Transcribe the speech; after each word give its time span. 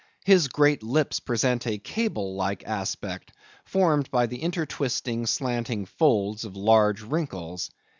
His 0.25 0.47
great 0.47 0.81
lips 0.81 1.19
present 1.19 1.67
a 1.67 1.77
cable 1.77 2.33
like 2.35 2.65
aspect, 2.65 3.31
formed 3.65 4.09
by 4.09 4.25
the 4.25 4.39
intertwisting, 4.39 5.27
slanting 5.27 5.85
folds 5.85 6.43
of 6.43 6.55
large 6.57 7.03
wrinkles. 7.03 7.69